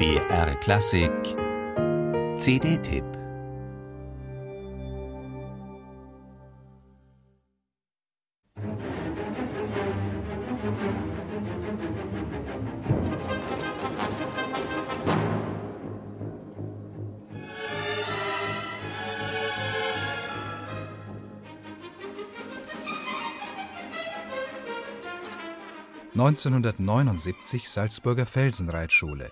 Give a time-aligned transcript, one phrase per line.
[0.00, 1.12] BR Klassik
[2.38, 3.04] CD-Tipp
[26.14, 29.30] ...1979 Salzburger Felsenreitschule.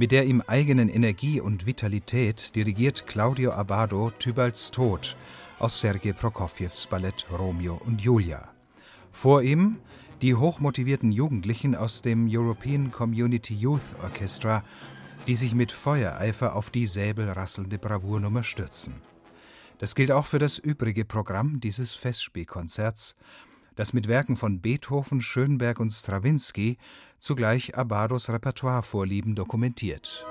[0.00, 5.16] Mit der ihm eigenen Energie und Vitalität dirigiert Claudio Abbado Tybalds Tod
[5.58, 8.48] aus Sergei Prokofjews Ballett Romeo und Julia.
[9.10, 9.78] Vor ihm
[10.22, 14.62] die hochmotivierten Jugendlichen aus dem European Community Youth Orchestra,
[15.26, 19.02] die sich mit Feuereifer auf die säbelrasselnde Bravournummer stürzen.
[19.78, 23.16] Das gilt auch für das übrige Programm dieses Festspielkonzerts,
[23.78, 26.78] das mit Werken von Beethoven, Schönberg und Strawinski
[27.20, 30.26] zugleich Abbados Repertoirevorlieben dokumentiert.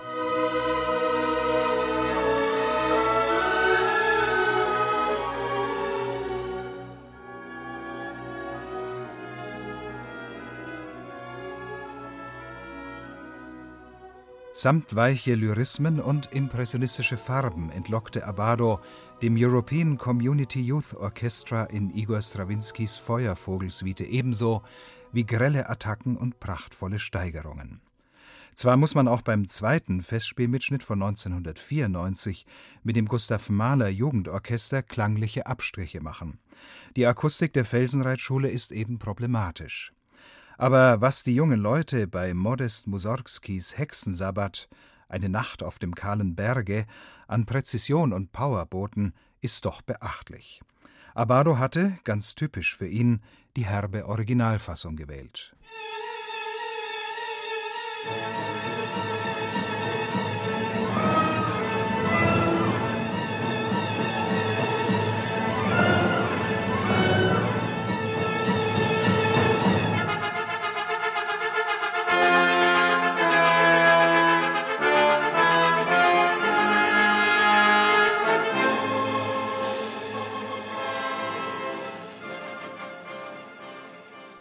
[14.60, 18.80] Samtweiche Lyrismen und impressionistische Farben entlockte Abbado
[19.22, 24.64] dem European Community Youth Orchestra in Igor Strawinskys Feuervogelsuite ebenso
[25.12, 27.82] wie grelle Attacken und prachtvolle Steigerungen.
[28.56, 32.48] Zwar muss man auch beim zweiten Festspielmitschnitt von 1994
[32.82, 36.40] mit dem Gustav Mahler Jugendorchester klangliche Abstriche machen.
[36.96, 39.94] Die Akustik der Felsenreitschule ist eben problematisch.
[40.58, 44.68] Aber was die jungen Leute bei Modest Mussorgskis Hexensabbat,
[45.08, 46.86] eine Nacht auf dem kahlen Berge,
[47.28, 50.62] an Präzision und Power boten, ist doch beachtlich.
[51.14, 53.22] Abado hatte, ganz typisch für ihn,
[53.56, 55.56] die herbe Originalfassung gewählt.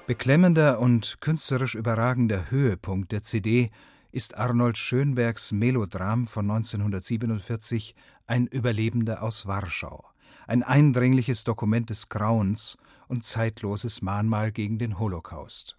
[0.06, 3.70] Beklemmender und künstlerisch überragender Höhepunkt der CD
[4.12, 7.96] ist Arnold Schönbergs Melodram von 1947
[8.28, 10.04] Ein Überlebender aus Warschau,
[10.46, 12.78] ein eindringliches Dokument des Grauens
[13.08, 15.76] und zeitloses Mahnmal gegen den Holocaust.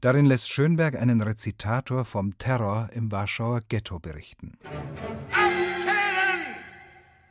[0.00, 4.58] Darin lässt Schönberg einen Rezitator vom Terror im Warschauer Ghetto berichten.
[5.30, 6.56] Abzählen!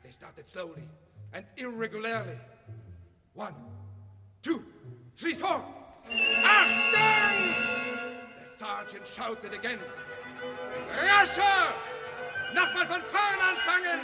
[0.04, 0.88] They started slowly
[1.34, 2.40] and irregularly.
[3.34, 3.56] One,
[4.42, 4.62] two,
[5.18, 5.79] three, four.
[6.44, 7.38] Achtung!
[8.40, 9.80] The sergeant shouted again.
[10.90, 11.74] Rascher!
[12.54, 14.02] Nochmal von vorn anfangen!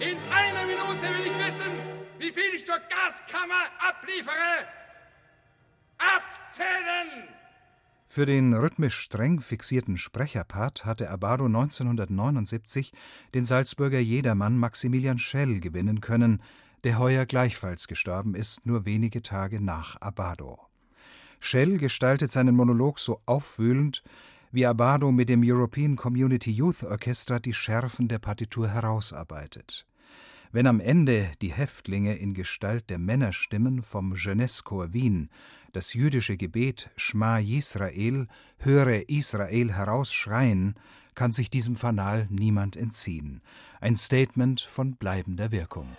[0.00, 1.72] In einer Minute will ich wissen,
[2.18, 4.66] wie viel ich zur Gaskammer abliefere!
[5.98, 7.28] Abzählen!
[8.06, 12.92] Für den rhythmisch streng fixierten Sprecherpart hatte Abado 1979
[13.34, 16.42] den Salzburger Jedermann Maximilian Schell gewinnen können,
[16.84, 20.60] der heuer gleichfalls gestorben ist, nur wenige Tage nach Abado.
[21.44, 24.02] Schell gestaltet seinen Monolog so aufwühlend,
[24.50, 29.86] wie Abado mit dem European Community Youth Orchestra die Schärfen der Partitur herausarbeitet.
[30.52, 35.28] Wenn am Ende die Häftlinge in Gestalt der Männerstimmen vom Jeunesse Wien
[35.74, 38.26] das jüdische Gebet Schma Yisrael,
[38.56, 40.76] höre Israel herausschreien,
[41.14, 43.42] kann sich diesem Fanal niemand entziehen.
[43.82, 45.94] Ein Statement von bleibender Wirkung.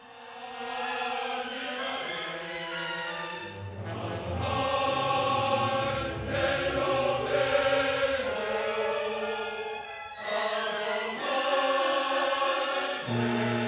[13.07, 13.64] Música